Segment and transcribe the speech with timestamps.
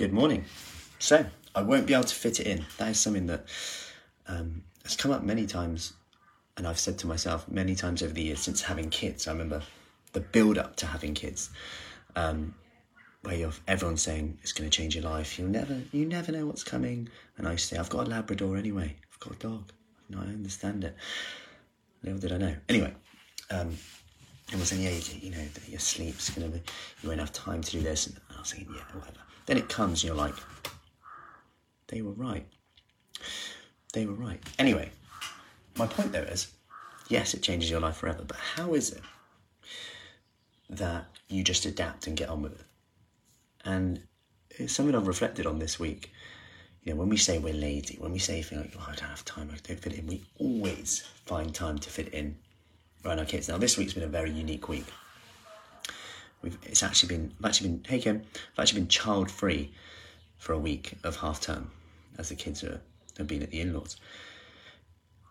[0.00, 0.46] Good morning.
[0.98, 2.64] So, I won't be able to fit it in.
[2.78, 3.44] That is something that
[4.28, 5.92] um, has come up many times,
[6.56, 9.28] and I've said to myself many times over the years since having kids.
[9.28, 9.60] I remember
[10.14, 11.50] the build up to having kids,
[12.16, 12.54] um,
[13.24, 15.38] where you're, everyone's saying it's going to change your life.
[15.38, 17.10] You'll never, you never know what's coming.
[17.36, 18.96] And I say, I've got a Labrador anyway.
[19.12, 19.70] I've got a dog.
[20.08, 20.96] No, I understand it.
[22.02, 22.56] Little did I know.
[22.70, 22.94] Anyway,
[23.50, 23.76] um,
[24.54, 26.64] was saying, yeah, you, you know, that your sleep's going to be,
[27.02, 28.06] you won't have time to do this.
[28.06, 29.18] And I was saying, yeah, whatever.
[29.46, 30.34] Then it comes, and you're like,
[31.88, 32.46] they were right.
[33.92, 34.40] They were right.
[34.58, 34.90] Anyway,
[35.76, 36.52] my point though is,
[37.08, 39.02] yes, it changes your life forever, but how is it
[40.68, 42.66] that you just adapt and get on with it?
[43.64, 44.02] And
[44.50, 46.12] it's something I've reflected on this week.
[46.82, 49.08] You know, when we say we're lazy, when we say feel like, oh, I don't
[49.08, 52.36] have time, I don't fit in, we always find time to fit in
[53.04, 53.48] around our kids.
[53.48, 54.86] Now, this week's been a very unique week.
[56.42, 58.22] We've, it's actually been, I've actually been, hey Kim,
[58.54, 59.72] I've actually been child free
[60.38, 61.70] for a week of half term
[62.18, 62.80] as the kids are,
[63.18, 63.96] have been at the in laws.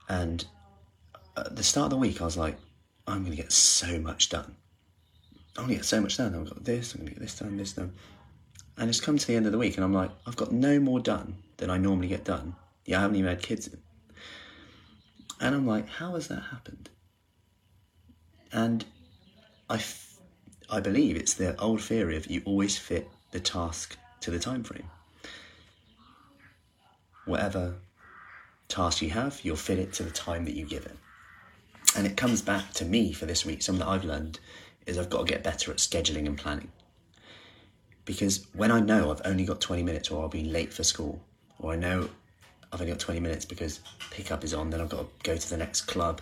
[0.08, 0.46] And
[1.38, 2.58] at the start of the week, I was like,
[3.08, 4.56] I'm going to get so much done.
[5.58, 6.36] I'm going to get so much done.
[6.36, 7.94] I've got this, I'm going to get this done, this done.
[8.78, 10.80] And it's come to the end of the week, and I'm like, I've got no
[10.80, 12.56] more done than I normally get done.
[12.86, 13.80] Yeah, I haven't even had kids in.
[15.42, 16.90] And I'm like, how has that happened?
[18.52, 18.86] And
[19.70, 19.82] I,
[20.72, 24.64] I believe it's the old theory of you always fit the task to the time
[24.64, 24.89] frame.
[27.26, 27.76] Whatever
[28.67, 30.95] task you have, you'll fit it to the time that you give it.
[31.95, 33.64] And it comes back to me for this week.
[33.64, 34.39] Something that I've learned
[34.86, 36.72] is I've got to get better at scheduling and planning.
[38.06, 41.20] Because when I know I've only got 20 minutes or I'll be late for school,
[41.58, 42.09] or I know
[42.72, 43.80] I've only got 20 minutes because
[44.11, 46.22] pickup is on, then I've got to go to the next club,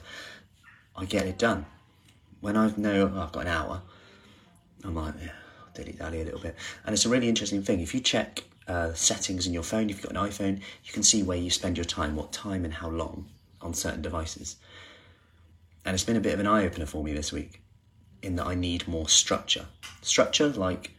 [0.95, 1.66] I get it done.
[2.39, 3.82] When I know I've got an hour,
[4.88, 5.32] I'm like, yeah,
[5.74, 6.56] dilly dally a little bit.
[6.86, 7.82] And it's a really interesting thing.
[7.82, 11.04] If you check uh, settings in your phone, if you've got an iPhone, you can
[11.04, 13.28] see where you spend your time, what time and how long
[13.62, 14.58] on certain devices.
[15.86, 17.61] And it's been a bit of an eye opener for me this week
[18.22, 19.66] in that I need more structure.
[20.02, 20.92] Structure like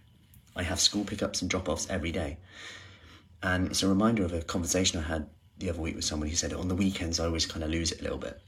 [0.57, 2.39] I have school pickups and drop offs every day.
[3.43, 6.37] And it's a reminder of a conversation I had the other week with someone who
[6.37, 8.41] said on the weekends I always kind of lose it a little bit.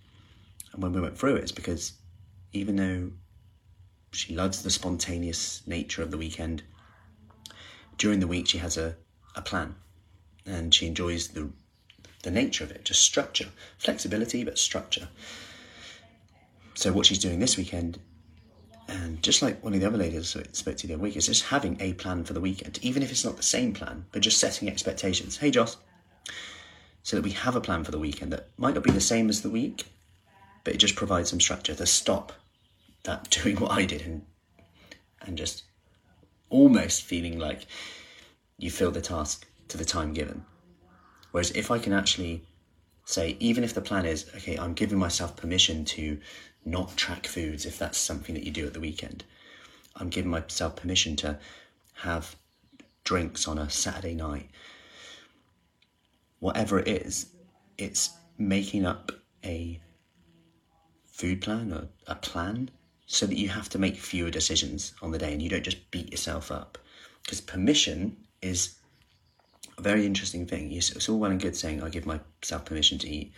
[0.73, 1.93] And when we went through it, it's because
[2.53, 3.11] even though
[4.21, 6.63] she loves the spontaneous nature of the weekend,
[7.97, 8.97] during the week she has a,
[9.35, 9.75] a plan
[10.45, 11.51] and she enjoys the
[12.23, 13.49] the nature of it, just structure,
[13.79, 15.09] flexibility, but structure.
[16.75, 17.99] So what she's doing this weekend,
[18.89, 21.27] and just like one of the other ladies I spoke to the other week, is
[21.27, 24.21] just having a plan for the weekend, even if it's not the same plan, but
[24.21, 25.39] just setting expectations.
[25.39, 25.79] Hey, Joss,
[27.03, 29.31] so that we have a plan for the weekend that might not be the same
[29.31, 29.87] as the week,
[30.63, 32.35] but it just provides some structure to stop
[33.05, 34.23] that doing what I did and
[35.23, 35.65] and just
[36.49, 37.67] almost feeling like
[38.59, 40.45] you fill the task to the time given.
[41.31, 42.45] Whereas if I can actually
[43.05, 46.19] say, even if the plan is, okay, I'm giving myself permission to
[46.65, 49.25] not track foods if that's something that you do at the weekend,
[49.97, 51.39] I'm giving myself permission to
[51.95, 52.37] have
[53.05, 54.51] drinks on a Saturday night.
[56.39, 57.27] Whatever it is,
[57.79, 59.13] it's making up
[59.45, 59.81] a
[61.07, 62.71] food plan or a plan
[63.13, 65.91] so that you have to make fewer decisions on the day and you don't just
[65.91, 66.79] beat yourself up.
[67.25, 68.77] Because permission is
[69.77, 70.71] a very interesting thing.
[70.71, 73.33] It's all well and good saying, I give myself permission to eat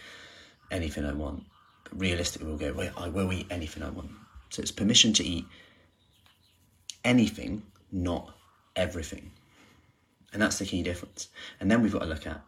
[0.71, 1.45] anything I want.
[1.85, 4.11] But realistically, we'll go, well, I will eat anything I want.
[4.51, 5.47] So it's permission to eat
[7.03, 8.35] anything, not
[8.77, 9.31] everything.
[10.35, 11.29] And that's the key difference.
[11.61, 12.43] And then we've got to look at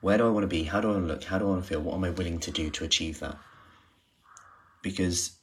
[0.00, 0.64] where do I want to be?
[0.64, 1.22] How do I want to look?
[1.22, 1.80] How do I want to feel?
[1.80, 3.38] What am I willing to do to achieve that?
[4.82, 5.36] Because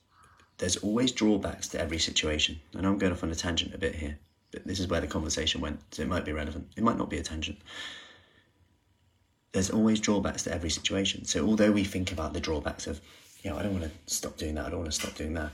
[0.58, 2.60] there's always drawbacks to every situation.
[2.74, 4.18] And I'm going off on a tangent a bit here,
[4.52, 6.68] but this is where the conversation went, so it might be relevant.
[6.76, 7.60] It might not be a tangent.
[9.52, 11.26] There's always drawbacks to every situation.
[11.26, 13.00] So although we think about the drawbacks of,
[13.44, 15.34] you know, I don't want to stop doing that, I don't want to stop doing
[15.34, 15.52] that,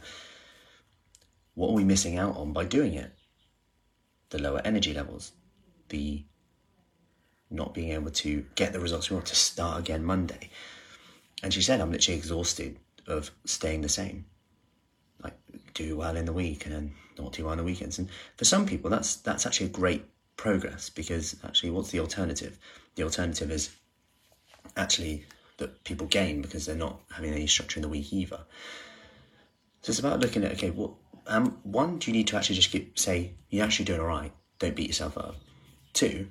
[1.56, 3.12] what are we missing out on by doing it?
[4.30, 5.32] The lower energy levels,
[5.90, 6.24] the
[7.52, 10.50] not being able to get the results we want to start again Monday.
[11.44, 14.26] And she said, I'm literally exhausted of staying the same.
[15.74, 18.00] Do well in the week and then not do well on the weekends.
[18.00, 20.06] And for some people that's that's actually a great
[20.38, 22.58] progress because actually what's the alternative?
[22.96, 23.70] The alternative is
[24.78, 25.26] actually
[25.58, 28.40] that people gain because they're not having any structure in the week either.
[29.82, 30.92] So it's about looking at okay, what
[31.28, 34.32] um, one, do you need to actually just get, say you're actually doing all right?
[34.60, 35.36] Don't beat yourself up.
[35.94, 36.28] Two,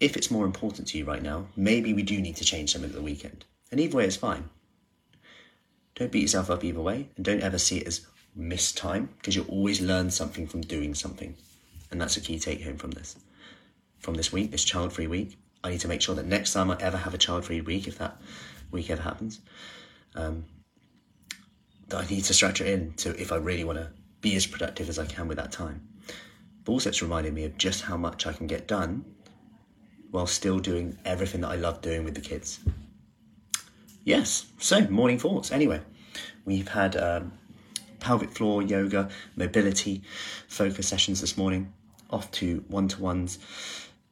[0.00, 2.90] if it's more important to you right now, maybe we do need to change something
[2.90, 3.44] at the weekend.
[3.70, 4.50] And either way, it's fine.
[5.94, 9.36] Don't beat yourself up either way, and don't ever see it as missed time because
[9.36, 11.34] you'll always learn something from doing something.
[11.90, 13.16] And that's a key take home from this.
[13.98, 16.70] From this week, this child free week, I need to make sure that next time
[16.70, 18.20] I ever have a child free week, if that
[18.70, 19.40] week ever happens,
[20.14, 20.44] um,
[21.88, 23.90] that I need to structure in to if I really want to
[24.20, 25.86] be as productive as I can with that time.
[26.64, 29.04] But also, it's reminding me of just how much I can get done
[30.10, 32.60] while still doing everything that I love doing with the kids.
[34.04, 35.52] Yes, so morning thoughts.
[35.52, 35.80] Anyway,
[36.44, 37.32] we've had um,
[38.02, 40.02] pelvic floor yoga, mobility
[40.48, 41.72] focus sessions this morning,
[42.10, 43.38] off to one to ones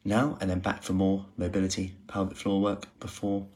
[0.04, 3.46] now, and then back for more mobility pelvic floor work before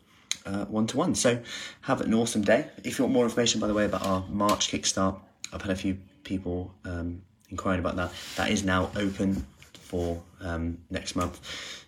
[0.69, 1.15] one to one.
[1.15, 1.41] So
[1.83, 2.67] have an awesome day.
[2.83, 5.19] If you want more information, by the way, about our March Kickstart,
[5.53, 8.13] I've had a few people um, inquiring about that.
[8.37, 11.41] That is now open for um, next month.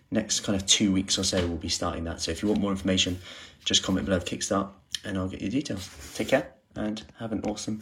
[0.09, 2.21] Next kind of two weeks or so, we'll be starting that.
[2.21, 3.19] So if you want more information,
[3.65, 4.69] just comment below Kickstart
[5.03, 5.89] and I'll get you details.
[6.15, 7.81] Take care and have an awesome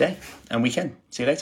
[0.00, 0.16] day
[0.50, 0.96] and weekend.
[1.10, 1.38] See you later.